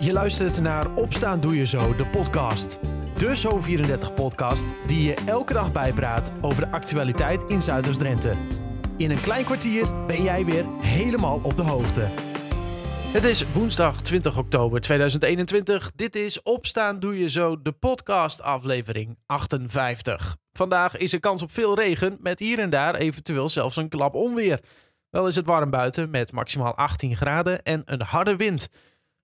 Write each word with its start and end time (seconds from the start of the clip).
Je 0.00 0.12
luistert 0.12 0.60
naar 0.60 0.94
Opstaan 0.94 1.40
Doe 1.40 1.56
Je 1.56 1.66
Zo, 1.66 1.96
de 1.96 2.06
podcast. 2.06 2.78
De 3.16 3.36
Zo34-podcast 3.36 4.74
die 4.86 5.02
je 5.02 5.14
elke 5.26 5.52
dag 5.52 5.72
bijpraat 5.72 6.32
over 6.40 6.64
de 6.64 6.70
actualiteit 6.70 7.42
in 7.42 7.62
Zuiders-Drenthe. 7.62 8.34
In 8.96 9.10
een 9.10 9.20
klein 9.20 9.44
kwartier 9.44 10.06
ben 10.06 10.22
jij 10.22 10.44
weer 10.44 10.64
helemaal 10.80 11.40
op 11.42 11.56
de 11.56 11.62
hoogte. 11.62 12.00
Het 13.12 13.24
is 13.24 13.52
woensdag 13.52 14.02
20 14.02 14.38
oktober 14.38 14.80
2021. 14.80 15.92
Dit 15.94 16.16
is 16.16 16.42
Opstaan 16.42 17.00
Doe 17.00 17.18
Je 17.18 17.28
Zo, 17.28 17.62
de 17.62 17.72
podcast 17.72 18.42
aflevering 18.42 19.18
58. 19.26 20.36
Vandaag 20.52 20.96
is 20.96 21.12
er 21.12 21.20
kans 21.20 21.42
op 21.42 21.50
veel 21.50 21.74
regen, 21.74 22.16
met 22.20 22.38
hier 22.38 22.58
en 22.58 22.70
daar 22.70 22.94
eventueel 22.94 23.48
zelfs 23.48 23.76
een 23.76 23.88
klap 23.88 24.14
onweer. 24.14 24.60
Wel 25.10 25.26
is 25.26 25.36
het 25.36 25.46
warm 25.46 25.70
buiten 25.70 26.10
met 26.10 26.32
maximaal 26.32 26.76
18 26.76 27.16
graden 27.16 27.62
en 27.62 27.82
een 27.84 28.02
harde 28.02 28.36
wind. 28.36 28.68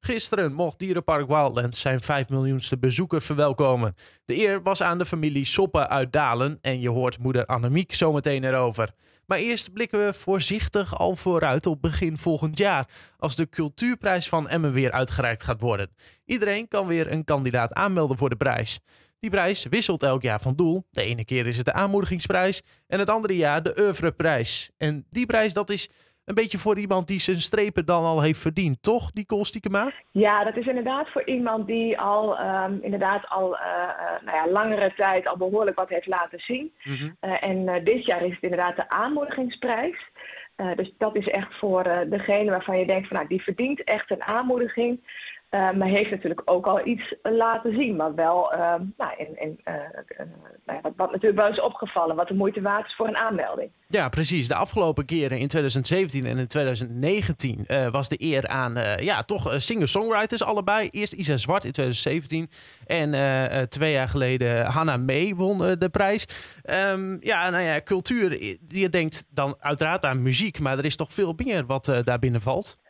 Gisteren 0.04 0.52
mocht 0.52 0.78
Dierenpark 0.78 1.26
Wildlands 1.26 1.80
zijn 1.80 2.00
5 2.00 2.28
miljoenste 2.28 2.78
bezoeker 2.78 3.22
verwelkomen. 3.22 3.96
De 4.24 4.36
eer 4.36 4.62
was 4.62 4.82
aan 4.82 4.98
de 4.98 5.04
familie 5.04 5.44
Soppen 5.44 5.88
uit 5.88 6.12
Dalen 6.12 6.58
en 6.60 6.80
je 6.80 6.88
hoort 6.88 7.18
moeder 7.18 7.46
Annemiek 7.46 7.94
zometeen 7.94 8.44
erover. 8.44 8.94
Maar 9.26 9.38
eerst 9.38 9.72
blikken 9.72 10.06
we 10.06 10.12
voorzichtig 10.12 10.98
al 10.98 11.16
vooruit 11.16 11.66
op 11.66 11.82
begin 11.82 12.18
volgend 12.18 12.58
jaar, 12.58 12.88
als 13.18 13.36
de 13.36 13.48
cultuurprijs 13.48 14.28
van 14.28 14.48
Emmen 14.48 14.72
weer 14.72 14.92
uitgereikt 14.92 15.42
gaat 15.42 15.60
worden. 15.60 15.90
Iedereen 16.24 16.68
kan 16.68 16.86
weer 16.86 17.12
een 17.12 17.24
kandidaat 17.24 17.72
aanmelden 17.72 18.18
voor 18.18 18.30
de 18.30 18.36
prijs. 18.36 18.80
Die 19.20 19.30
prijs 19.30 19.64
wisselt 19.64 20.02
elk 20.02 20.22
jaar 20.22 20.40
van 20.40 20.56
doel. 20.56 20.86
De 20.90 21.02
ene 21.02 21.24
keer 21.24 21.46
is 21.46 21.56
het 21.56 21.66
de 21.66 21.72
aanmoedigingsprijs 21.72 22.62
en 22.86 22.98
het 22.98 23.10
andere 23.10 23.36
jaar 23.36 23.62
de 23.62 23.76
oeuvreprijs. 23.80 24.70
En 24.76 25.06
die 25.10 25.26
prijs 25.26 25.52
dat 25.52 25.70
is 25.70 25.88
een 26.24 26.34
beetje 26.34 26.58
voor 26.58 26.78
iemand 26.78 27.08
die 27.08 27.20
zijn 27.20 27.40
strepen 27.40 27.86
dan 27.86 28.04
al 28.04 28.22
heeft 28.22 28.40
verdiend, 28.40 28.82
toch, 28.82 29.12
Nicole 29.14 29.44
Stiekema? 29.44 29.90
Ja, 30.10 30.44
dat 30.44 30.56
is 30.56 30.66
inderdaad 30.66 31.08
voor 31.08 31.24
iemand 31.24 31.66
die 31.66 31.98
al 31.98 32.40
um, 32.40 32.78
inderdaad 32.82 33.28
al 33.28 33.54
uh, 33.54 33.60
uh, 33.60 34.24
nou 34.24 34.36
ja, 34.36 34.52
langere 34.52 34.92
tijd 34.96 35.28
al 35.28 35.36
behoorlijk 35.36 35.76
wat 35.78 35.88
heeft 35.88 36.06
laten 36.06 36.38
zien. 36.38 36.72
Mm 36.82 36.96
-hmm. 36.96 37.16
uh, 37.20 37.42
en 37.42 37.84
dit 37.84 38.04
jaar 38.04 38.24
is 38.24 38.34
het 38.34 38.42
inderdaad 38.42 38.76
de 38.76 38.88
aanmoedigingsprijs. 38.88 39.98
dus 40.76 40.92
dat 40.98 41.16
is 41.16 41.28
echt 41.28 41.58
voor 41.58 41.82
degene 42.08 42.50
waarvan 42.50 42.78
je 42.78 42.86
denkt 42.86 43.08
van 43.08 43.16
nou, 43.16 43.28
die 43.28 43.42
verdient 43.42 43.84
echt 43.84 44.10
een 44.10 44.22
aanmoediging. 44.22 45.00
Uh, 45.54 45.72
maar 45.72 45.88
heeft 45.88 46.10
natuurlijk 46.10 46.42
ook 46.44 46.66
al 46.66 46.86
iets 46.86 47.14
laten 47.22 47.74
zien. 47.74 47.96
Maar 47.96 48.14
wel, 48.14 48.52
uh, 48.52 48.74
nou, 48.96 49.12
in, 49.16 49.40
in, 49.40 49.60
uh, 49.64 50.74
wat, 50.82 50.92
wat, 50.96 51.12
natuurlijk 51.12 51.40
wel 51.40 51.50
is 51.50 51.60
opgevallen, 51.60 52.16
wat 52.16 52.28
de 52.28 52.34
moeite 52.34 52.60
waard 52.60 52.86
is 52.86 52.94
voor 52.96 53.08
een 53.08 53.16
aanmelding. 53.16 53.70
Ja, 53.88 54.08
precies. 54.08 54.48
De 54.48 54.54
afgelopen 54.54 55.04
keren 55.04 55.38
in 55.38 55.48
2017 55.48 56.26
en 56.26 56.38
in 56.38 56.46
2019 56.46 57.66
was 57.90 58.08
de 58.08 58.22
eer 58.22 58.48
aan, 58.48 58.74
ja, 58.96 59.22
toch 59.22 59.52
singer-songwriters 59.56 60.44
allebei. 60.44 60.88
Eerst 60.88 61.12
Isa 61.12 61.36
Zwart 61.36 61.64
in 61.64 61.72
2017 61.72 62.50
en 62.86 63.68
twee 63.68 63.92
jaar 63.92 64.08
geleden 64.08 64.64
Hannah 64.64 65.04
May 65.04 65.34
won 65.36 65.58
de 65.58 65.88
prijs. 65.90 66.26
Um, 66.90 67.16
ja, 67.20 67.50
nou 67.50 67.62
ja, 67.62 67.80
cultuur, 67.80 68.56
je 68.68 68.88
denkt 68.88 69.26
dan 69.30 69.56
uiteraard 69.58 70.04
aan 70.04 70.22
muziek, 70.22 70.60
maar 70.60 70.78
er 70.78 70.84
is 70.84 70.96
toch 70.96 71.12
veel 71.12 71.34
meer 71.44 71.66
wat 71.66 72.00
daar 72.04 72.18
binnen 72.18 72.40
valt. 72.40 72.82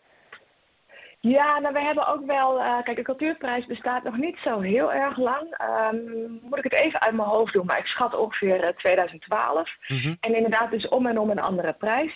Ja, 1.27 1.59
nou, 1.59 1.75
we 1.75 1.81
hebben 1.81 2.07
ook 2.07 2.27
wel. 2.27 2.59
Uh, 2.59 2.83
kijk, 2.83 2.97
de 2.97 3.03
cultuurprijs 3.03 3.67
bestaat 3.67 4.03
nog 4.03 4.17
niet 4.17 4.37
zo 4.45 4.61
heel 4.61 4.93
erg 4.93 5.19
lang. 5.19 5.59
Um, 5.93 6.41
moet 6.43 6.59
ik 6.59 6.65
het 6.65 6.73
even 6.73 7.01
uit 7.01 7.15
mijn 7.15 7.29
hoofd 7.29 7.53
doen, 7.53 7.67
maar 7.67 7.79
ik 7.79 7.87
schat 7.87 8.17
ongeveer 8.17 8.65
uh, 8.65 8.69
2012. 8.69 9.71
Mm 9.89 9.99
-hmm. 9.99 10.17
En 10.21 10.35
inderdaad, 10.35 10.71
dus 10.71 10.89
om 10.89 11.07
en 11.07 11.19
om 11.19 11.31
een 11.31 11.41
andere 11.41 11.73
prijs. 11.73 12.13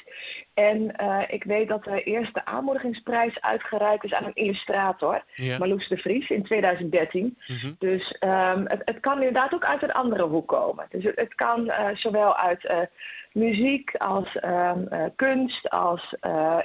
En 0.59 0.93
uh, 1.01 1.21
ik 1.29 1.45
weet 1.45 1.69
dat 1.69 1.85
de 1.85 2.03
eerste 2.03 2.45
aanmoedigingsprijs 2.45 3.41
uitgereikt 3.41 4.05
is 4.05 4.13
aan 4.13 4.25
een 4.25 4.35
illustrator. 4.35 5.23
Marloes 5.37 5.89
de 5.89 5.97
Vries, 5.97 6.29
in 6.29 6.43
2013. 6.43 7.37
Mm 7.47 7.57
-hmm. 7.57 7.77
Dus 7.79 8.17
um, 8.21 8.65
het, 8.67 8.83
het, 8.85 9.01
kan 9.01 9.17
inderdaad 9.17 9.55
ook 9.55 9.65
uit 9.65 9.83
een 9.83 9.93
andere 9.93 10.23
hoek 10.23 10.49
komen. 10.49 10.87
Dus 10.91 11.05
het, 11.05 11.17
het 11.17 11.35
kan 11.35 11.73
zowel 11.95 12.37
uit 12.37 12.89
muziek, 13.33 13.97
als 13.97 14.37
uh, 14.45 14.73
kunst, 15.17 15.71
als 15.71 16.15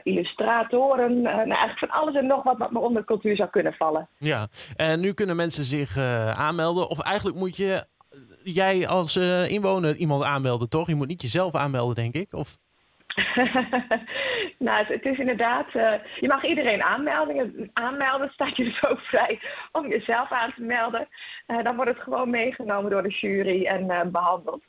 illustratoren. 0.03 1.21
Nou, 1.21 1.37
eigenlijk 1.37 1.79
van 1.79 1.89
alles 1.89 2.15
en 2.15 2.27
nog 2.27 2.43
wat 2.43 2.57
wat 2.57 2.75
onder 2.75 3.05
cultuur 3.05 3.35
zou 3.35 3.49
kunnen 3.49 3.73
vallen. 3.73 4.07
Ja, 4.17 4.47
en 4.75 4.99
nu 4.99 5.13
kunnen 5.13 5.35
mensen 5.35 5.63
zich 5.63 5.97
aanmelden. 6.35 6.89
Of 6.89 6.99
eigenlijk 6.99 7.37
moet 7.37 7.57
je 7.57 7.85
jij 8.43 8.87
als 8.87 9.17
inwoner 9.47 9.95
iemand 9.95 10.23
aanmelden, 10.23 10.69
toch? 10.69 10.87
Je 10.87 10.95
moet 10.95 11.07
niet 11.07 11.21
jezelf 11.21 11.55
aanmelden, 11.55 11.95
denk 11.95 12.13
ik. 12.13 12.33
Of... 12.33 12.57
nou, 14.67 14.85
het 14.85 15.05
is 15.05 15.17
inderdaad. 15.17 15.71
je 16.19 16.27
mag 16.27 16.43
iedereen 16.43 16.83
aanmelden. 16.83 17.69
Aanmelden 17.73 18.29
staat 18.29 18.57
je 18.57 18.63
dus 18.63 18.83
ook 18.89 18.99
vrij 18.99 19.39
om 19.71 19.87
jezelf 19.87 20.31
aan 20.31 20.53
te 20.55 20.61
melden. 20.61 21.07
dan 21.63 21.75
wordt 21.75 21.91
het 21.91 22.01
gewoon 22.01 22.29
meegenomen 22.29 22.91
door 22.91 23.03
de 23.03 23.17
jury 23.21 23.65
en 23.65 24.11
behandeld. 24.11 24.63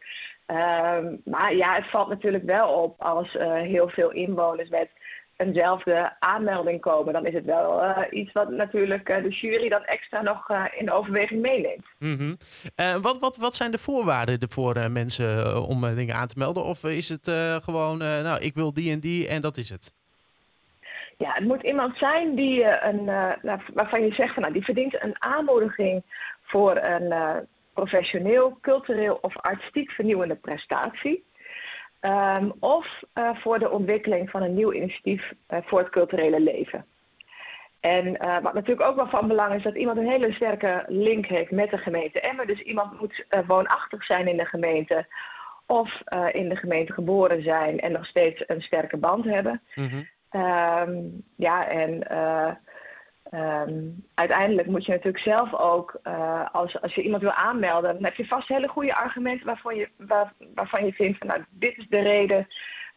Um, 0.47 1.21
maar 1.25 1.55
ja, 1.55 1.75
het 1.75 1.91
valt 1.91 2.09
natuurlijk 2.09 2.45
wel 2.45 2.69
op 2.69 3.03
als 3.03 3.33
heel 3.63 3.89
veel 3.89 4.11
inwoners 4.11 4.69
met 4.69 4.91
eenzelfde 5.37 6.17
aanmelding 6.19 6.81
komen. 6.81 7.13
Dan 7.13 7.27
is 7.27 7.35
het 7.35 7.45
wel 7.45 7.85
uh, 7.85 7.99
iets 8.11 8.33
wat 8.33 8.51
natuurlijk 8.51 9.09
uh, 9.09 9.23
de 9.23 9.29
jury 9.29 9.69
dan 9.69 9.85
extra 9.85 10.23
nog 10.23 10.49
in 10.77 10.91
overweging 10.91 11.43
meeneemt. 11.43 11.87
Mm 11.99 12.17
-hmm. 12.17 12.37
wat, 13.03 13.19
wat, 13.19 13.37
wat 13.37 13.55
zijn 13.55 13.71
de 13.71 13.79
voorwaarden 13.79 14.51
voor 14.51 14.91
mensen 14.91 15.63
om 15.63 15.95
dingen 15.95 16.15
aan 16.15 16.27
te 16.27 16.39
melden? 16.39 16.65
Of 16.65 16.85
is 16.85 17.09
het 17.09 17.31
gewoon, 17.65 17.99
nou, 17.99 18.41
ik 18.41 18.55
wil 18.55 18.73
die 18.73 18.93
en 18.93 19.01
die 19.01 19.29
en 19.29 19.41
dat 19.41 19.57
is 19.57 19.71
het? 19.71 19.93
Ja, 21.19 21.33
het 21.33 21.45
moet 21.45 21.63
iemand 21.63 21.97
zijn 21.97 22.35
die 22.35 22.65
een, 22.85 23.05
waarvan 23.75 24.05
je 24.05 24.15
zegt 24.15 24.35
van 24.35 24.43
nou, 24.43 24.55
die 24.55 24.65
verdient 24.65 25.03
een 25.03 25.15
aanmoediging 25.23 26.03
voor 26.43 26.77
een 26.77 27.13
professioneel, 27.75 28.59
cultureel 28.61 29.19
of 29.21 29.37
artistiek 29.37 29.91
vernieuwende 29.91 30.35
prestatie. 30.35 31.25
Um, 32.07 32.53
of 32.61 32.87
uh, 33.15 33.31
voor 33.35 33.59
de 33.59 33.71
ontwikkeling 33.71 34.31
van 34.31 34.43
een 34.43 34.55
nieuw 34.55 34.73
initiatief 34.73 35.33
uh, 35.49 35.59
voor 35.65 35.79
het 35.79 35.89
culturele 35.89 36.41
leven. 36.41 36.85
En 37.81 38.07
uh, 38.07 38.39
wat 38.43 38.55
natuurlijk 38.55 38.89
ook 38.89 38.97
wel 38.97 39.09
van 39.09 39.29
belang 39.29 39.55
is 39.55 39.63
dat 39.63 39.75
iemand 39.75 39.99
een 39.99 40.09
hele 40.09 40.33
sterke 40.33 40.85
link 40.87 41.27
heeft 41.27 41.51
met 41.51 41.71
de 41.71 41.79
gemeente 41.79 42.21
Emmen. 42.21 42.47
Dus 42.47 42.61
iemand 42.61 43.01
moet 43.01 43.25
woonachtig 43.47 44.05
zijn 44.05 44.29
in 44.29 44.37
de 44.37 44.45
gemeente 44.45 45.07
of 45.67 46.03
in 46.33 46.49
de 46.49 46.57
gemeente 46.57 46.93
geboren 46.93 47.43
zijn 47.43 47.81
en 47.81 47.93
nog 47.93 48.07
steeds 48.07 48.45
een 48.47 48.61
sterke 48.61 48.97
band 48.97 49.25
hebben. 49.25 49.63
Mm 49.75 49.89
-hmm. 49.89 50.41
um, 50.43 51.25
ja, 51.37 51.69
en 51.69 52.07
Um, 53.35 54.05
uiteindelijk 54.15 54.69
moet 54.69 54.85
je 54.85 54.93
natuurlijk 54.93 55.25
zelf 55.25 55.55
ook, 55.55 55.99
uh, 56.05 56.47
als, 56.53 56.81
als 56.81 56.95
je 56.95 57.03
iemand 57.03 57.23
wil 57.23 57.33
aanmelden, 57.33 57.95
dan 57.95 58.05
heb 58.05 58.15
je 58.15 58.27
vast 58.27 58.49
hele 58.49 58.69
goede 58.69 58.95
argumenten 58.95 59.47
waarvan 59.47 59.77
je, 59.77 59.89
waar, 59.97 60.33
waarvan 60.55 60.85
je 60.85 60.93
vindt 60.93 61.19
van 61.19 61.27
nou, 61.27 61.45
dit 61.51 61.77
is 61.77 61.87
de 61.89 62.01
reden 62.01 62.49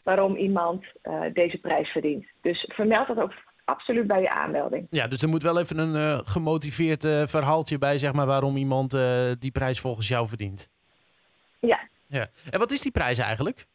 waarom 0.04 0.36
iemand 0.36 0.86
uh, 1.04 1.22
deze 1.34 1.58
prijs 1.58 1.90
verdient. 1.90 2.26
Dus 2.42 2.70
vermeld 2.74 3.08
dat 3.08 3.20
ook 3.20 3.34
absoluut 3.66 4.08
bij 4.08 4.22
je 4.22 4.30
aanmelding. 4.30 4.88
Ja, 4.90 5.08
dus 5.08 5.22
er 5.22 5.30
moet 5.30 5.44
wel 5.44 5.60
even 5.60 5.78
een 5.78 5.96
uh, 5.96 6.20
gemotiveerd 6.24 7.02
verhaaltje 7.30 7.78
bij, 7.78 7.98
zeg 7.98 8.14
maar, 8.14 8.26
waarom 8.26 8.58
iemand 8.58 8.98
die 9.40 9.52
prijs 9.52 9.80
volgens 9.80 10.08
jou 10.08 10.28
verdient. 10.28 10.70
Ja. 11.60 11.80
ja. 12.08 12.28
En 12.50 12.60
wat 12.60 12.72
is 12.72 12.82
die 12.82 12.92
prijs 12.92 13.18
eigenlijk? 13.18 13.66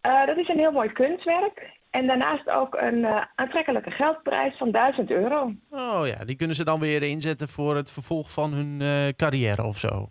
dat 0.00 0.36
is 0.36 0.48
een 0.48 0.58
heel 0.58 0.72
mooi 0.72 0.92
kunstwerk. 0.92 1.77
En 1.98 2.06
daarnaast 2.06 2.50
ook 2.50 2.74
een 2.74 2.98
uh, 2.98 3.22
aantrekkelijke 3.34 3.90
geldprijs 3.90 4.56
van 4.56 4.70
1000 4.70 5.10
euro. 5.10 5.52
Oh 5.70 6.06
ja, 6.06 6.24
die 6.24 6.36
kunnen 6.36 6.56
ze 6.56 6.64
dan 6.64 6.80
weer 6.80 7.02
inzetten 7.02 7.48
voor 7.48 7.76
het 7.76 7.90
vervolg 7.90 8.32
van 8.32 8.52
hun 8.52 8.80
uh, 8.80 9.08
carrière 9.16 9.62
of 9.62 9.78
zo. 9.78 10.08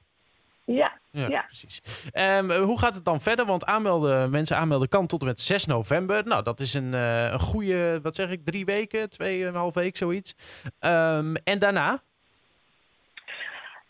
Ja, 0.65 0.99
ja, 1.11 1.27
ja. 1.27 1.41
precies. 1.41 1.81
Um, 2.13 2.51
hoe 2.51 2.79
gaat 2.79 2.95
het 2.95 3.05
dan 3.05 3.21
verder? 3.21 3.45
Want 3.45 3.65
aanmelden, 3.65 4.29
mensen 4.29 4.57
aanmelden 4.57 4.89
kan 4.89 5.07
tot 5.07 5.21
en 5.21 5.27
met 5.27 5.41
6 5.41 5.65
november. 5.65 6.27
Nou, 6.27 6.43
dat 6.43 6.59
is 6.59 6.73
een, 6.73 6.93
uh, 6.93 7.31
een 7.31 7.39
goede, 7.39 7.99
wat 8.01 8.15
zeg 8.15 8.29
ik, 8.29 8.45
drie 8.45 8.65
weken, 8.65 9.09
tweeënhalf 9.09 9.73
week, 9.73 9.97
zoiets. 9.97 10.35
Um, 10.79 11.35
en 11.35 11.59
daarna? 11.59 12.01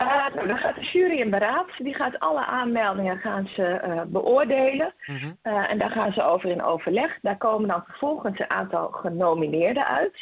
Uh, 0.01 0.27
nou, 0.35 0.47
dan 0.47 0.57
gaat 0.57 0.75
de 0.75 0.81
jury 0.81 1.19
in 1.19 1.29
beraad. 1.29 1.67
Die 1.77 1.95
gaat 1.95 2.19
alle 2.19 2.45
aanmeldingen 2.45 3.17
gaan 3.17 3.47
ze, 3.47 3.81
uh, 3.85 4.01
beoordelen. 4.07 4.93
-hmm. 4.99 5.37
uh, 5.43 5.71
en 5.71 5.77
daar 5.77 5.89
gaan 5.89 6.11
ze 6.11 6.23
over 6.23 6.49
in 6.49 6.63
overleg. 6.63 7.17
Daar 7.21 7.37
komen 7.37 7.67
dan 7.67 7.83
vervolgens 7.87 8.39
een 8.39 8.49
aantal 8.49 8.87
genomineerden 8.87 9.87
uit. 9.87 10.15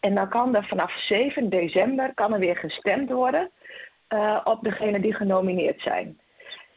En 0.00 0.14
dan 0.14 0.28
kan 0.28 0.54
er 0.54 0.66
vanaf 0.66 0.92
7 1.00 1.48
december 1.48 2.14
kan 2.14 2.32
er 2.32 2.38
weer 2.38 2.56
gestemd 2.56 3.10
worden 3.10 3.50
op 4.44 4.62
degenen 4.62 5.00
die 5.00 5.14
genomineerd 5.14 5.80
zijn. 5.80 6.20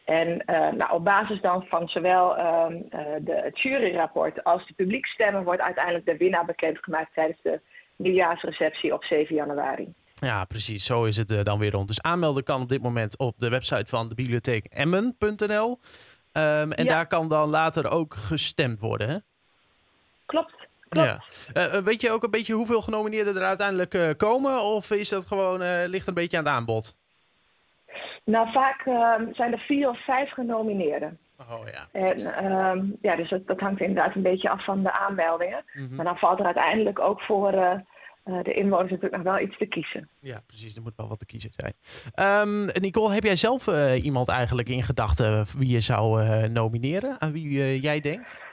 En 0.05 0.43
nou, 0.77 0.91
op 0.91 1.03
basis 1.03 1.41
dan 1.41 1.65
van 1.65 1.87
zowel 1.87 2.37
ehm, 2.37 2.81
de, 3.19 3.41
het 3.43 3.59
juryrapport 3.61 4.43
als 4.43 4.67
de 4.67 4.73
publiekstemmen 4.73 5.43
wordt 5.43 5.61
uiteindelijk 5.61 6.05
de 6.05 6.17
winnaar 6.17 6.45
bekendgemaakt 6.45 7.13
tijdens 7.13 7.41
de 7.41 7.59
nieuwjaarsreceptie 7.95 8.93
op 8.93 9.03
7 9.03 9.35
januari. 9.35 9.93
Ja, 10.25 10.45
precies. 10.45 10.85
Zo 10.85 11.03
is 11.03 11.17
het 11.17 11.31
uh, 11.31 11.43
dan 11.43 11.59
weer 11.59 11.71
rond. 11.71 11.87
Dus 11.87 12.01
aanmelden 12.01 12.43
kan 12.43 12.61
op 12.61 12.69
dit 12.69 12.81
moment 12.81 13.17
op 13.17 13.39
de 13.39 13.49
website 13.49 13.85
van 13.85 14.07
de 14.07 14.15
bibliotheek 14.15 14.65
emmen.nl. 14.65 15.79
Um, 16.33 16.71
en 16.71 16.83
ja. 16.83 16.91
daar 16.91 17.07
kan 17.07 17.27
dan 17.27 17.49
later 17.49 17.91
ook 17.91 18.13
gestemd 18.13 18.79
worden, 18.79 19.09
hè? 19.09 19.17
Klopt, 20.25 20.53
Ja. 20.89 21.23
weet 21.83 22.01
je 22.01 22.11
ook 22.11 22.23
een 22.23 22.31
beetje 22.31 22.53
hoeveel 22.53 22.81
genomineerden 22.81 23.35
er 23.35 23.43
uiteindelijk 23.43 24.17
komen? 24.17 24.61
Of 24.61 24.91
is 24.91 25.09
dat 25.09 25.25
gewoon, 25.25 25.85
ligt 25.87 26.07
een 26.07 26.13
beetje 26.13 26.37
aan 26.37 26.43
het 26.43 26.53
aanbod? 26.53 26.95
Nou, 28.23 28.51
vaak 28.51 28.85
ehm, 28.85 29.33
zijn 29.33 29.51
er 29.51 29.59
vier 29.59 29.89
of 29.89 30.03
vijf 30.05 30.31
genomineerden. 30.31 31.17
Oh 31.37 31.67
ja. 31.71 31.87
En 31.91 32.35
ehm, 32.35 32.85
ja, 33.01 33.15
dus 33.15 33.29
dat, 33.29 33.47
dat, 33.47 33.59
hangt 33.59 33.81
inderdaad 33.81 34.15
een 34.15 34.21
beetje 34.21 34.49
af 34.49 34.63
van 34.65 34.83
de 34.83 34.91
aanmeldingen. 34.91 35.63
Mhm. 35.73 35.95
Maar 35.95 36.05
dan 36.05 36.17
valt 36.17 36.39
er 36.39 36.45
uiteindelijk 36.45 36.99
ook 36.99 37.21
voor 37.21 37.83
uh, 38.25 38.43
de 38.43 38.53
inwoners 38.53 38.91
natuurlijk 38.91 39.23
nog 39.23 39.33
wel 39.33 39.39
iets 39.39 39.57
te 39.57 39.65
kiezen. 39.65 40.09
Ja, 40.19 40.41
precies. 40.47 40.75
Er 40.75 40.81
moet 40.81 40.95
wel 40.95 41.07
wat 41.07 41.19
te 41.19 41.25
kiezen 41.25 41.51
zijn. 41.55 41.73
Um, 42.49 42.65
Nicole, 42.65 43.13
heb 43.13 43.23
jij 43.23 43.35
zelf 43.35 43.67
uh, 43.67 44.03
iemand 44.03 44.27
eigenlijk 44.27 44.69
in 44.69 44.83
gedachten 44.83 45.45
wie 45.57 45.69
je 45.69 45.79
zou 45.79 46.27
nomineren? 46.47 47.21
Aan 47.21 47.31
wie 47.31 47.79
jij 47.79 47.99
denkt? 47.99 48.49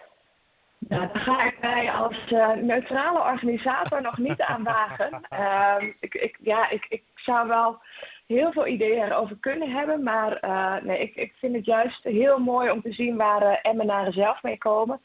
Nou, 0.78 1.08
daar 1.12 1.22
ga 1.22 1.46
ik 1.46 1.60
mij 1.60 1.92
als 1.92 2.16
neutrale 2.62 3.18
organisator 3.18 4.02
nog 4.02 4.18
niet 4.18 4.42
aan 4.42 4.62
wagen. 4.62 5.20
ik, 6.00 6.14
ik, 6.14 6.38
ja, 6.40 6.70
ik, 6.70 6.86
ik 6.88 7.02
zou 7.14 7.48
wel 7.48 7.80
heel 8.28 8.52
veel 8.52 8.66
ideeën 8.66 9.02
erover 9.02 9.36
kunnen 9.40 9.70
hebben. 9.70 10.02
Maar 10.02 10.38
uh, 10.44 10.82
nee, 10.82 11.00
ik, 11.00 11.14
ik 11.14 11.32
vind 11.38 11.54
het 11.54 11.64
juist 11.64 12.04
heel 12.04 12.38
mooi 12.38 12.70
om 12.70 12.82
te 12.82 12.92
zien 12.92 13.16
waar 13.16 13.42
uh, 13.42 13.56
Emmenaren 13.62 14.12
zelf 14.12 14.42
mee 14.42 14.58
komen. 14.58 15.00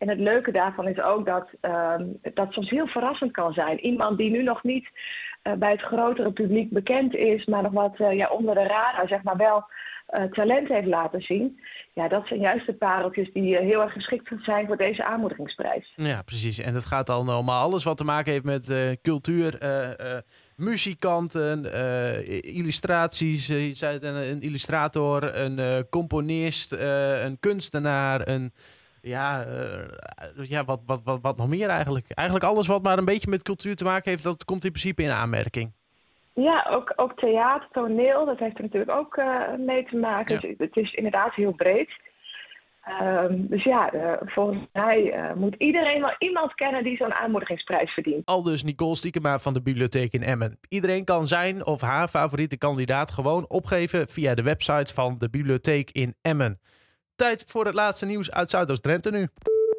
En 0.00 0.08
het 0.08 0.18
leuke 0.18 0.52
daarvan 0.52 0.88
is 0.88 1.00
ook 1.00 1.26
dat 1.26 1.48
um, 1.60 2.18
dat 2.34 2.52
soms 2.52 2.70
heel 2.70 2.86
verrassend 2.86 3.32
kan 3.32 3.52
zijn. 3.52 3.80
Iemand 3.80 4.18
die 4.18 4.30
nu 4.30 4.42
nog 4.42 4.62
niet 4.62 4.88
uh, 5.42 5.52
bij 5.52 5.70
het 5.70 5.80
grotere 5.80 6.32
publiek 6.32 6.70
bekend 6.70 7.14
is, 7.14 7.44
maar 7.44 7.62
nog 7.62 7.72
wat 7.72 7.96
ja, 7.96 8.28
onder 8.28 8.54
de 8.54 8.62
radar, 8.62 9.08
zeg 9.08 9.22
maar 9.22 9.36
wel 9.36 9.64
talent 10.30 10.68
heeft 10.68 10.86
laten 10.86 11.20
zien. 11.20 11.60
Ja, 11.94 12.08
dat 12.08 12.26
zijn 12.26 12.40
juist 12.40 12.66
de 12.66 12.74
pareltjes 12.74 13.32
die 13.32 13.56
heel 13.56 13.82
erg 13.82 13.92
geschikt 13.92 14.30
zijn 14.42 14.66
voor 14.66 14.76
deze 14.76 15.04
aanmoedigingsprijs. 15.04 15.92
Ja, 15.96 16.22
precies. 16.22 16.58
En 16.58 16.74
het 16.74 16.84
gaat 16.84 17.06
dan 17.06 17.28
om 17.28 17.48
alles 17.48 17.84
wat 17.84 17.96
te 17.96 18.04
maken 18.04 18.32
heeft 18.32 18.44
met 18.44 18.98
cultuur, 19.02 19.58
muzikanten, 20.56 21.64
illustraties. 22.42 23.48
Eh, 23.48 23.66
je 23.66 23.74
zei 23.74 23.98
een, 24.00 24.40
illustrator, 24.40 25.36
een 25.36 25.86
componist, 25.90 26.72
een 26.72 27.38
kunstenaar, 27.40 28.28
een. 28.28 28.52
Ja, 29.00 29.46
ja 30.42 30.64
wat, 30.64 30.80
wat, 30.86 31.00
wat, 31.04 31.18
wat 31.22 31.36
nog 31.36 31.48
meer 31.48 31.68
eigenlijk? 31.68 32.04
Eigenlijk 32.08 32.48
alles 32.48 32.66
wat 32.66 32.82
maar 32.82 32.98
een 32.98 33.04
beetje 33.04 33.30
met 33.30 33.42
cultuur 33.42 33.76
te 33.76 33.84
maken 33.84 34.10
heeft, 34.10 34.22
dat 34.22 34.44
komt 34.44 34.64
in 34.64 34.70
principe 34.70 35.02
in 35.02 35.10
aanmerking. 35.10 35.72
Ja, 36.34 36.66
ook, 36.70 36.92
ook 36.96 37.18
theater, 37.18 37.68
toneel, 37.72 38.24
dat 38.24 38.38
heeft 38.38 38.56
er 38.56 38.62
natuurlijk 38.62 38.90
ook 38.90 39.22
mee 39.58 39.84
te 39.84 39.96
maken. 39.96 40.40
Dus 40.40 40.54
het 40.58 40.76
is 40.76 40.92
inderdaad 40.92 41.34
heel 41.34 41.52
breed. 41.52 41.90
Um, 43.02 43.46
dus 43.48 43.64
ja, 43.64 43.94
uh, 43.94 44.12
volgens 44.24 44.66
mij 44.72 45.16
uh, 45.16 45.32
moet 45.34 45.54
iedereen 45.58 46.00
wel 46.00 46.14
iemand 46.18 46.54
kennen 46.54 46.84
die 46.84 46.96
zo'n 46.96 47.14
aanmoedigingsprijs 47.14 47.92
verdient. 47.92 48.26
Al 48.26 48.42
dus 48.42 48.62
Nicole 48.62 48.96
Stiekema 48.96 49.38
van 49.38 49.54
de 49.54 49.62
bibliotheek 49.62 50.12
in 50.12 50.22
Emmen. 50.22 50.58
Iedereen 50.68 51.04
kan 51.04 51.26
zijn 51.26 51.66
of 51.66 51.80
haar 51.80 52.08
favoriete 52.08 52.58
kandidaat 52.58 53.10
gewoon 53.10 53.44
opgeven 53.48 54.08
via 54.08 54.34
de 54.34 54.42
website 54.42 54.94
van 54.94 55.18
de 55.18 55.30
bibliotheek 55.30 55.90
in 55.90 56.14
Emmen. 56.22 56.60
Tijd 57.20 57.44
voor 57.46 57.66
het 57.66 57.74
laatste 57.74 58.06
nieuws 58.06 58.30
uit 58.30 58.50
Zuidoost-Drenthe 58.50 59.10
nu. 59.10 59.28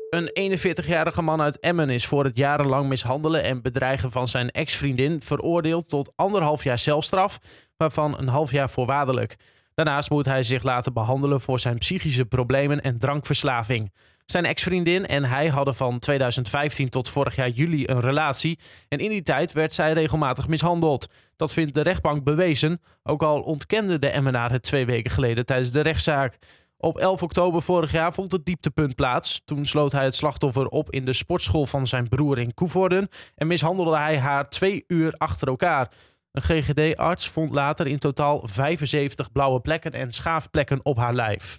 Een 0.09 0.59
41-jarige 0.59 1.21
man 1.21 1.41
uit 1.41 1.59
Emmen 1.59 1.89
is 1.89 2.05
voor 2.05 2.23
het 2.23 2.37
jarenlang 2.37 2.89
mishandelen 2.89 3.43
en 3.43 3.61
bedreigen 3.61 4.11
van 4.11 4.27
zijn 4.27 4.49
ex-vriendin 4.51 5.21
veroordeeld 5.21 5.89
tot 5.89 6.11
anderhalf 6.15 6.63
jaar 6.63 6.79
celstraf, 6.79 7.39
waarvan 7.77 8.17
een 8.17 8.27
half 8.27 8.51
jaar 8.51 8.69
voorwaardelijk. 8.69 9.35
Daarnaast 9.73 10.09
moet 10.09 10.25
hij 10.25 10.43
zich 10.43 10.63
laten 10.63 10.93
behandelen 10.93 11.41
voor 11.41 11.59
zijn 11.59 11.77
psychische 11.77 12.25
problemen 12.25 12.81
en 12.81 12.97
drankverslaving. 12.97 13.91
Zijn 14.25 14.45
ex-vriendin 14.45 15.07
en 15.07 15.23
hij 15.23 15.47
hadden 15.47 15.75
van 15.75 15.99
2015 15.99 16.89
tot 16.89 17.09
vorig 17.09 17.35
jaar 17.35 17.49
juli 17.49 17.87
een 17.87 17.99
relatie 17.99 18.59
en 18.87 18.99
in 18.99 19.09
die 19.09 19.23
tijd 19.23 19.51
werd 19.51 19.73
zij 19.73 19.93
regelmatig 19.93 20.47
mishandeld. 20.47 21.07
Dat 21.35 21.53
vindt 21.53 21.73
de 21.73 21.81
rechtbank 21.81 22.23
bewezen, 22.23 22.81
ook 23.03 23.23
al 23.23 23.41
ontkende 23.41 23.99
de 23.99 24.09
Emmenaar 24.09 24.51
het 24.51 24.63
twee 24.63 24.85
weken 24.85 25.11
geleden 25.11 25.45
tijdens 25.45 25.71
de 25.71 25.81
rechtszaak. 25.81 26.37
Op 26.83 26.97
11 26.97 27.23
oktober 27.23 27.61
vorig 27.61 27.91
jaar 27.91 28.13
vond 28.13 28.31
het 28.31 28.45
dieptepunt 28.45 28.95
plaats. 28.95 29.41
Toen 29.45 29.65
sloot 29.65 29.91
hij 29.91 30.03
het 30.03 30.15
slachtoffer 30.15 30.67
op 30.67 30.91
in 30.91 31.05
de 31.05 31.13
sportschool 31.13 31.65
van 31.65 31.87
zijn 31.87 32.09
broer 32.09 32.39
in 32.39 32.53
Koevoorden 32.53 33.07
en 33.35 33.47
mishandelde 33.47 33.97
hij 33.97 34.17
haar 34.17 34.49
twee 34.49 34.83
uur 34.87 35.13
achter 35.17 35.47
elkaar. 35.47 35.91
Een 36.31 36.41
GGD-arts 36.41 37.29
vond 37.29 37.53
later 37.53 37.87
in 37.87 37.99
totaal 37.99 38.41
75 38.47 39.31
blauwe 39.31 39.59
plekken 39.59 39.91
en 39.91 40.11
schaafplekken 40.11 40.79
op 40.85 40.97
haar 40.97 41.13
lijf. 41.13 41.57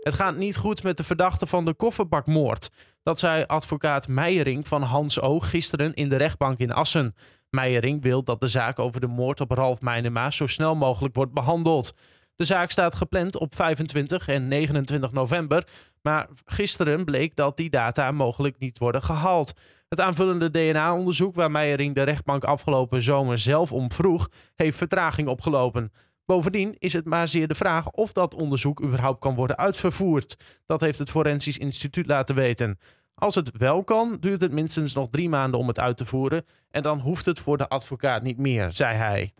Het 0.00 0.14
gaat 0.14 0.36
niet 0.36 0.56
goed 0.56 0.82
met 0.82 0.96
de 0.96 1.04
verdachte 1.04 1.46
van 1.46 1.64
de 1.64 1.74
kofferbakmoord. 1.74 2.70
Dat 3.02 3.18
zei 3.18 3.44
advocaat 3.46 4.08
Meijering 4.08 4.68
van 4.68 4.82
Hans 4.82 5.20
O. 5.20 5.40
gisteren 5.40 5.94
in 5.94 6.08
de 6.08 6.16
rechtbank 6.16 6.58
in 6.58 6.72
Assen. 6.72 7.14
Meijering 7.50 8.02
wil 8.02 8.22
dat 8.22 8.40
de 8.40 8.48
zaak 8.48 8.78
over 8.78 9.00
de 9.00 9.06
moord 9.06 9.40
op 9.40 9.50
Ralf 9.50 9.80
Meinema 9.80 10.30
zo 10.30 10.46
snel 10.46 10.74
mogelijk 10.74 11.14
wordt 11.14 11.32
behandeld. 11.32 11.94
De 12.40 12.46
zaak 12.46 12.70
staat 12.70 12.94
gepland 12.94 13.38
op 13.38 13.54
25 13.54 14.28
en 14.28 14.48
29 14.48 15.12
november, 15.12 15.66
maar 16.02 16.28
gisteren 16.44 17.04
bleek 17.04 17.36
dat 17.36 17.56
die 17.56 17.70
data 17.70 18.10
mogelijk 18.10 18.58
niet 18.58 18.78
worden 18.78 19.02
gehaald. 19.02 19.52
Het 19.88 20.00
aanvullende 20.00 20.50
DNA-onderzoek 20.50 21.34
waar 21.34 21.50
Meijering 21.50 21.94
de 21.94 22.02
rechtbank 22.02 22.44
afgelopen 22.44 23.02
zomer 23.02 23.38
zelf 23.38 23.72
om 23.72 23.92
vroeg, 23.92 24.28
heeft 24.54 24.76
vertraging 24.76 25.28
opgelopen. 25.28 25.92
Bovendien 26.24 26.76
is 26.78 26.92
het 26.92 27.04
maar 27.04 27.28
zeer 27.28 27.48
de 27.48 27.54
vraag 27.54 27.90
of 27.90 28.12
dat 28.12 28.34
onderzoek 28.34 28.82
überhaupt 28.82 29.20
kan 29.20 29.34
worden 29.34 29.58
uitvervoerd. 29.58 30.36
Dat 30.66 30.80
heeft 30.80 30.98
het 30.98 31.10
Forensisch 31.10 31.58
Instituut 31.58 32.06
laten 32.06 32.34
weten. 32.34 32.78
Als 33.14 33.34
het 33.34 33.50
wel 33.56 33.84
kan, 33.84 34.16
duurt 34.20 34.40
het 34.40 34.52
minstens 34.52 34.94
nog 34.94 35.08
drie 35.10 35.28
maanden 35.28 35.60
om 35.60 35.68
het 35.68 35.78
uit 35.78 35.96
te 35.96 36.04
voeren 36.04 36.44
en 36.70 36.82
dan 36.82 36.98
hoeft 36.98 37.24
het 37.24 37.38
voor 37.38 37.56
de 37.56 37.68
advocaat 37.68 38.22
niet 38.22 38.38
meer, 38.38 38.72
zei 38.72 38.96
hij. 38.96 39.32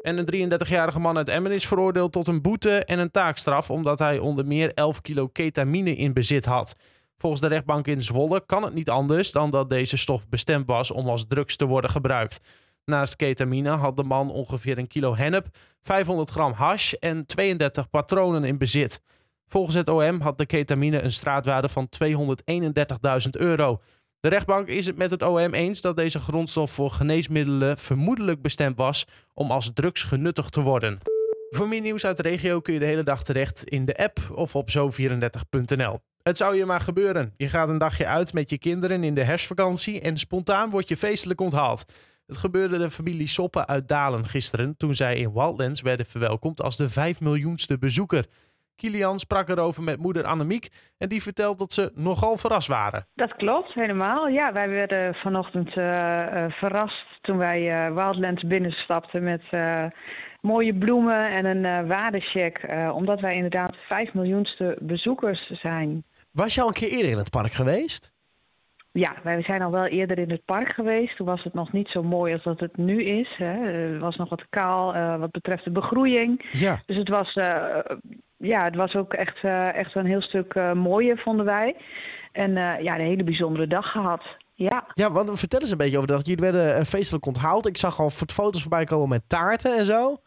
En 0.00 0.18
een 0.18 0.52
33-jarige 0.52 0.98
man 0.98 1.16
uit 1.16 1.28
Emmen 1.28 1.52
is 1.52 1.66
veroordeeld 1.66 2.12
tot 2.12 2.26
een 2.26 2.42
boete 2.42 2.84
en 2.84 2.98
een 2.98 3.10
taakstraf 3.10 3.70
omdat 3.70 3.98
hij 3.98 4.18
onder 4.18 4.46
meer 4.46 4.74
11 4.74 5.00
kilo 5.00 5.28
ketamine 5.28 5.96
in 5.96 6.12
bezit 6.12 6.44
had. 6.44 6.76
Volgens 7.16 7.40
de 7.42 7.48
rechtbank 7.48 7.86
in 7.86 8.02
Zwolle 8.02 8.46
kan 8.46 8.62
het 8.62 8.74
niet 8.74 8.90
anders 8.90 9.32
dan 9.32 9.50
dat 9.50 9.70
deze 9.70 9.96
stof 9.96 10.28
bestemd 10.28 10.66
was 10.66 10.90
om 10.90 11.08
als 11.08 11.26
drugs 11.28 11.56
te 11.56 11.66
worden 11.66 11.90
gebruikt. 11.90 12.40
Naast 12.84 13.16
ketamine 13.16 13.70
had 13.70 13.96
de 13.96 14.02
man 14.02 14.30
ongeveer 14.30 14.78
een 14.78 14.86
kilo 14.86 15.16
hennep, 15.16 15.46
500 15.82 16.30
gram 16.30 16.52
hash 16.52 16.92
en 16.92 17.26
32 17.26 17.90
patronen 17.90 18.44
in 18.44 18.58
bezit. 18.58 19.02
Volgens 19.46 19.76
het 19.76 19.88
OM 19.88 20.20
had 20.20 20.38
de 20.38 20.46
ketamine 20.46 21.02
een 21.02 21.12
straatwaarde 21.12 21.68
van 21.68 21.88
231.000 22.04 23.30
euro. 23.30 23.80
De 24.20 24.28
rechtbank 24.28 24.68
is 24.68 24.86
het 24.86 24.96
met 24.96 25.10
het 25.10 25.22
OM 25.22 25.54
eens 25.54 25.80
dat 25.80 25.96
deze 25.96 26.18
grondstof 26.18 26.70
voor 26.70 26.90
geneesmiddelen 26.90 27.78
vermoedelijk 27.78 28.42
bestemd 28.42 28.76
was 28.76 29.06
om 29.34 29.50
als 29.50 29.70
drugs 29.74 30.02
genuttigd 30.02 30.52
te 30.52 30.60
worden. 30.60 30.98
Voor 31.50 31.68
meer 31.68 31.80
nieuws 31.80 32.04
uit 32.04 32.16
de 32.16 32.22
regio 32.22 32.60
kun 32.60 32.72
je 32.72 32.78
de 32.78 32.84
hele 32.84 33.02
dag 33.02 33.22
terecht 33.22 33.64
in 33.64 33.84
de 33.84 33.96
app 33.96 34.18
of 34.34 34.56
op 34.56 34.70
zo34.nl. 34.70 35.98
Het 36.22 36.36
zou 36.36 36.56
je 36.56 36.64
maar 36.64 36.80
gebeuren. 36.80 37.34
Je 37.36 37.48
gaat 37.48 37.68
een 37.68 37.78
dagje 37.78 38.06
uit 38.06 38.32
met 38.32 38.50
je 38.50 38.58
kinderen 38.58 39.04
in 39.04 39.14
de 39.14 39.24
herfstvakantie 39.24 40.00
en 40.00 40.18
spontaan 40.18 40.70
word 40.70 40.88
je 40.88 40.96
feestelijk 40.96 41.40
onthaald. 41.40 41.84
Het 42.26 42.36
gebeurde 42.36 42.78
de 42.78 42.90
familie 42.90 43.26
Soppen 43.26 43.68
uit 43.68 43.88
Dalen 43.88 44.26
gisteren 44.26 44.76
toen 44.76 44.94
zij 44.94 45.16
in 45.16 45.32
Wildlands 45.32 45.80
werden 45.80 46.06
verwelkomd 46.06 46.62
als 46.62 46.76
de 46.76 46.88
5 46.88 47.20
miljoenste 47.20 47.78
bezoeker. 47.78 48.26
Kilian 48.80 49.18
sprak 49.18 49.48
erover 49.48 49.82
met 49.82 49.98
moeder 49.98 50.24
Annemiek 50.24 50.68
en 50.98 51.08
die 51.08 51.22
vertelt 51.22 51.58
dat 51.58 51.72
ze 51.72 51.92
nogal 51.94 52.36
verrast 52.36 52.68
waren. 52.68 53.06
Dat 53.14 53.36
klopt, 53.36 53.74
helemaal. 53.74 54.28
Ja, 54.28 54.52
wij 54.52 54.68
werden 54.68 55.14
vanochtend 55.14 55.76
uh, 55.76 56.44
verrast 56.48 57.04
toen 57.20 57.36
wij 57.36 57.92
Wildlands 57.94 58.46
binnenstapten 58.46 59.22
met 59.22 59.42
mooie 60.40 60.74
bloemen 60.74 61.30
en 61.30 61.44
een 61.44 61.86
waardecheck. 61.86 62.68
omdat 62.92 63.20
wij 63.20 63.34
inderdaad 63.34 63.76
5 63.76 64.14
miljoenste 64.14 64.76
bezoekers 64.80 65.50
zijn. 65.50 66.04
Was 66.30 66.54
je 66.54 66.60
al 66.60 66.68
een 66.68 66.72
keer 66.74 66.90
eerder 66.90 67.10
in 67.10 67.18
het 67.18 67.30
park 67.30 67.52
geweest? 67.52 68.12
Ja, 68.92 69.14
wij 69.22 69.42
zijn 69.42 69.62
al 69.62 69.70
wel 69.70 69.86
eerder 69.86 70.18
in 70.18 70.30
het 70.30 70.44
park 70.44 70.74
geweest. 70.74 71.16
Toen 71.16 71.26
was 71.26 71.42
het 71.42 71.54
nog 71.54 71.72
niet 71.72 71.88
zo 71.88 72.02
mooi 72.02 72.32
als 72.32 72.42
dat 72.42 72.60
het 72.60 72.76
nu 72.76 73.02
is. 73.02 73.28
Hè. 73.36 73.66
Het 73.66 74.00
was 74.00 74.16
nog 74.16 74.28
wat 74.28 74.44
kaal 74.48 74.94
uh, 74.94 75.18
wat 75.18 75.30
betreft 75.30 75.64
de 75.64 75.70
begroeiing. 75.70 76.48
Ja. 76.52 76.82
Dus 76.86 76.96
het 76.96 77.08
was, 77.08 77.34
uh, 77.34 77.78
ja, 78.40 78.64
het 78.64 78.74
was 78.74 78.94
ook 78.94 79.12
echt, 79.12 79.42
uh, 79.42 79.74
echt 79.74 79.94
een 79.94 80.06
heel 80.06 80.22
stuk 80.22 80.54
mooier, 80.74 81.18
vonden 81.18 81.46
wij. 81.46 81.76
En 82.32 82.52
ja, 82.82 82.94
een 82.94 83.06
hele 83.06 83.24
bijzondere 83.24 83.66
dag 83.66 83.90
gehad. 83.90 84.22
Ja. 84.54 84.84
ja, 84.94 85.10
want 85.12 85.38
vertel 85.38 85.60
eens 85.60 85.70
een 85.70 85.76
beetje 85.76 85.96
over 85.96 86.08
dat. 86.08 86.26
Jullie 86.26 86.50
werden 86.52 86.86
feestelijk 86.86 87.26
onthaald. 87.26 87.66
Ik 87.66 87.76
zag 87.76 88.00
al 88.00 88.10
foto's 88.10 88.60
voorbij 88.60 88.84
komen 88.84 89.08
met 89.08 89.22
taarten 89.26 89.78
en 89.78 89.84
zo. 89.84 90.20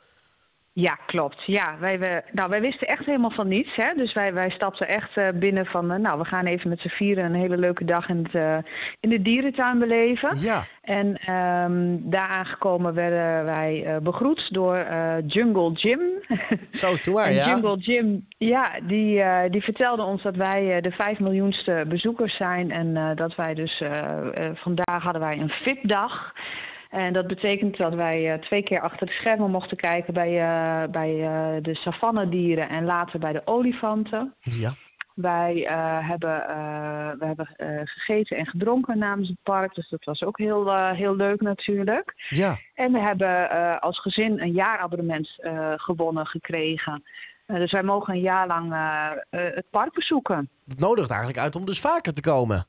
Ja, 0.76 0.98
klopt. 1.06 1.44
Ja, 1.46 1.76
wij, 1.80 2.00
we, 2.00 2.24
nou, 2.32 2.50
wij 2.50 2.62
wisten 2.62 2.88
echt 2.88 3.06
helemaal 3.06 3.32
van 3.32 3.48
niets. 3.48 3.76
Hè? 3.76 3.94
Dus 3.96 4.14
wij, 4.14 4.34
wij 4.34 4.50
stapten 4.50 4.88
echt 4.88 5.18
uh, 5.18 5.28
binnen 5.34 5.66
van, 5.66 5.92
uh, 5.92 5.98
nou, 5.98 6.20
we 6.20 6.26
gaan 6.26 6.46
even 6.46 6.70
met 6.70 6.80
z'n 6.80 6.88
vieren 6.88 7.26
een 7.26 7.34
hele 7.34 7.58
leuke 7.58 7.86
dag 7.86 8.10
in, 8.10 8.18
het, 8.24 8.34
uh, 8.34 8.58
in 9.00 9.10
de 9.10 9.22
dierentuin 9.22 9.80
beleven. 9.80 10.40
Ja. 10.40 10.66
En 10.82 11.34
um, 11.34 12.10
daar 12.10 12.28
aangekomen 12.28 12.94
werden 12.94 13.46
wij 13.46 14.00
begroet 14.02 14.54
door 14.54 14.86
Jungle 15.28 15.72
Jim. 15.72 16.00
Zo, 16.72 17.18
en 17.18 17.34
ja. 17.34 17.48
Jungle 17.48 17.78
Jim, 17.78 18.26
ja, 18.38 18.72
die, 18.84 19.24
die 19.50 19.64
vertelde 19.64 20.04
ons 20.04 20.22
dat 20.22 20.36
wij 20.36 20.82
de 20.82 20.92
vijf 20.92 21.20
miljoenste 21.20 21.86
bezoekers 21.88 22.36
zijn. 22.36 22.72
En 22.72 23.16
dat 23.16 23.36
wij 23.36 23.54
dus, 23.54 23.84
vandaag 24.54 25.04
hadden 25.04 25.22
wij 25.22 25.40
een 25.40 25.50
VIP-dag. 25.50 26.34
En 26.94 27.14
dat 27.14 27.28
betekent 27.28 27.78
dat 27.78 27.94
wij 27.94 28.34
uh, 28.34 28.42
twee 28.42 28.64
keer 28.64 28.82
achter 28.82 29.08
de 29.08 29.14
schermen 29.14 29.52
mochten 29.52 29.78
kijken 29.78 30.14
bij, 30.14 30.32
uh, 30.32 30.92
bij 30.92 31.14
uh, 31.16 31.64
de 31.64 31.76
savannedieren 31.76 32.70
en 32.70 32.86
later 32.86 33.20
bij 33.20 33.34
de 33.34 33.42
olifanten. 33.46 34.34
Ja. 34.40 34.76
Wij 35.14 35.68
hebben, 36.06 36.38
we 37.20 37.26
hebben 37.26 37.48
gegeten 37.84 38.38
en 38.38 38.46
gedronken 38.46 38.98
namens 38.98 39.28
het 39.28 39.38
park, 39.44 39.76
dus 39.76 39.90
dat 39.90 40.04
was 40.04 40.22
ook 40.24 40.38
heel, 40.38 40.76
heel 40.78 41.16
leuk 41.16 41.42
natuurlijk. 41.42 42.14
Ja. 42.30 42.58
En 42.74 42.92
we 42.92 43.00
hebben 43.00 43.50
als 43.82 44.02
gezin 44.02 44.40
een 44.42 44.52
jaarabonnement 44.52 45.30
gewonnen 45.76 46.26
gekregen. 46.26 47.04
dus 47.46 47.72
wij 47.72 47.84
mogen 47.84 48.14
een 48.14 48.22
jaar 48.22 48.48
lang 48.48 48.74
het 49.30 49.70
park 49.70 49.94
bezoeken. 49.94 50.50
Dat 50.66 50.80
nodigt 50.80 51.10
eigenlijk 51.10 51.40
uit 51.40 51.56
om 51.56 51.66
dus 51.66 51.80
vaker 51.80 52.14
te 52.14 52.22
komen. 52.22 52.68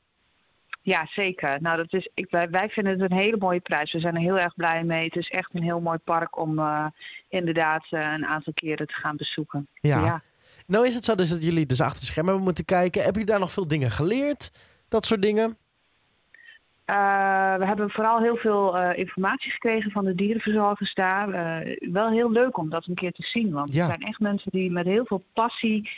Ja, 0.85 1.05
zeker. 1.05 1.61
Nou, 1.61 1.77
dat 1.77 1.93
is, 1.93 2.09
ik, 2.13 2.27
wij, 2.29 2.49
wij 2.49 2.69
vinden 2.69 2.99
het 2.99 3.11
een 3.11 3.17
hele 3.17 3.37
mooie 3.37 3.59
prijs. 3.59 3.91
We 3.91 3.99
zijn 3.99 4.15
er 4.15 4.21
heel 4.21 4.39
erg 4.39 4.55
blij 4.55 4.83
mee. 4.83 5.03
Het 5.03 5.15
is 5.15 5.29
echt 5.29 5.49
een 5.53 5.63
heel 5.63 5.79
mooi 5.79 5.97
park 5.97 6.37
om 6.37 6.59
uh, 6.59 6.85
inderdaad 7.29 7.85
uh, 7.91 8.11
een 8.13 8.25
aantal 8.25 8.53
keren 8.53 8.87
te 8.87 8.93
gaan 8.93 9.15
bezoeken. 9.17 9.67
Ja. 9.81 10.05
ja. 10.05 10.21
Nou 10.67 10.85
is 10.85 10.95
het 10.95 11.05
zo 11.05 11.15
dus 11.15 11.29
dat 11.29 11.43
jullie 11.43 11.65
dus 11.65 11.81
achter 11.81 11.99
de 11.99 12.05
schermen 12.05 12.41
moeten 12.41 12.65
kijken. 12.65 13.03
Hebben 13.03 13.21
jullie 13.21 13.31
daar 13.31 13.39
nog 13.39 13.51
veel 13.51 13.67
dingen 13.67 13.91
geleerd? 13.91 14.51
Dat 14.89 15.05
soort 15.05 15.21
dingen? 15.21 15.57
Uh, 16.89 17.55
we 17.55 17.65
hebben 17.65 17.89
vooral 17.89 18.19
heel 18.19 18.35
veel 18.37 18.77
informatie 18.91 19.51
gekregen 19.51 19.91
van 19.91 20.05
de 20.05 20.15
dierenverzorgers 20.15 20.93
daar. 20.93 21.29
wel 21.91 22.09
heel 22.09 22.31
leuk 22.31 22.57
om 22.57 22.69
dat 22.69 22.87
een 22.87 22.95
keer 22.95 23.11
te 23.11 23.23
zien. 23.23 23.51
Want 23.51 23.73
Ja. 23.73 23.81
er 23.81 23.87
zijn 23.87 24.01
echt 24.09 24.19
mensen 24.19 24.51
die 24.51 24.71
met 24.71 24.85
heel 24.85 25.05
veel 25.05 25.23
passie 25.33 25.89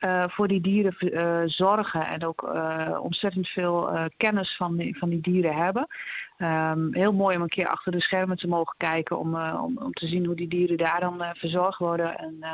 uh, 0.00 0.24
voor 0.28 0.48
die 0.48 0.60
dieren 0.60 0.94
uh, 0.98 1.42
zorgen 1.44 2.06
en 2.06 2.24
ook 2.24 2.50
uh, 2.54 2.98
ontzettend 3.02 3.48
veel 3.48 3.90
kennis 4.16 4.56
van 4.56 4.76
die, 4.76 4.98
van 4.98 5.08
die 5.08 5.20
dieren 5.20 5.54
hebben. 5.54 5.86
Um, 6.38 6.94
heel 6.94 7.12
mooi 7.12 7.36
om 7.36 7.42
een 7.42 7.48
keer 7.48 7.68
achter 7.68 7.92
de 7.92 8.00
schermen 8.00 8.36
te 8.36 8.48
mogen 8.48 8.74
kijken 8.76 9.18
om, 9.18 9.36
om, 9.36 9.78
om, 9.78 9.92
te 9.92 10.06
zien 10.06 10.26
hoe 10.26 10.34
die 10.34 10.48
dieren 10.48 10.76
daar 10.76 11.00
dan 11.00 11.24
verzorgd 11.34 11.78
worden. 11.78 12.18
En 12.18 12.44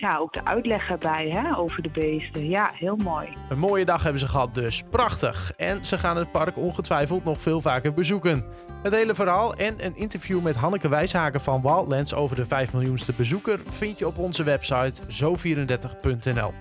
ja, 0.00 0.16
ook 0.16 0.32
de 0.32 0.44
uitleg 0.44 0.90
erbij 0.90 1.28
hè, 1.28 1.56
over 1.56 1.82
de 1.82 1.90
beesten. 1.90 2.48
Ja, 2.48 2.70
heel 2.74 2.96
mooi. 2.96 3.28
Een 3.48 3.58
mooie 3.58 3.84
dag 3.84 4.02
hebben 4.02 4.20
ze 4.20 4.28
gehad 4.28 4.54
dus. 4.54 4.82
Prachtig. 4.90 5.52
En 5.56 5.86
ze 5.86 5.98
gaan 5.98 6.16
het 6.16 6.30
park 6.30 6.56
ongetwijfeld 6.56 7.24
nog 7.24 7.42
veel 7.42 7.60
vaker 7.60 7.94
bezoeken. 7.94 8.44
Het 8.82 8.92
hele 8.92 9.14
verhaal 9.14 9.54
en 9.54 9.84
een 9.84 9.96
interview 9.96 10.42
met 10.42 10.56
Hanneke 10.56 10.88
Wijshaken 10.88 11.40
van 11.40 11.62
Wildlands 11.62 12.14
over 12.14 12.36
de 12.36 12.44
5 12.44 12.72
miljoenste 12.72 13.12
bezoeker 13.16 13.60
vind 13.66 13.98
je 13.98 14.06
op 14.06 14.18
onze 14.18 14.42
website 14.42 15.02
zo34.nl. 15.02 16.52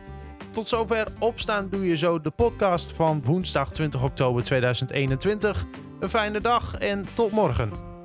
Tot 0.52 0.68
zover 0.68 1.08
Opstaan 1.20 1.68
Doe 1.70 1.88
Je 1.88 1.98
Zo, 1.98 2.22
de 2.22 2.30
podcast 2.30 2.92
van 2.92 3.24
woensdag 3.24 3.72
20 3.72 4.04
oktober 4.04 4.44
2021. 4.44 5.66
Een 6.00 6.10
fijne 6.10 6.40
dag 6.40 6.76
en 6.76 7.06
tot 7.14 7.32
morgen. 7.32 7.97